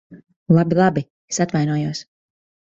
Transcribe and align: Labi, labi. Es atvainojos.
Labi, 0.57 0.77
labi. 0.79 1.03
Es 1.35 1.39
atvainojos. 1.45 2.03